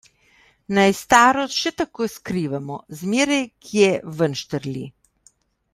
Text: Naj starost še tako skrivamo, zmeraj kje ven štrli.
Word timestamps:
Naj 0.77 0.85
starost 0.99 1.59
še 1.65 1.73
tako 1.81 2.07
skrivamo, 2.15 2.79
zmeraj 3.03 3.41
kje 3.67 3.93
ven 4.23 4.39
štrli. 4.45 4.87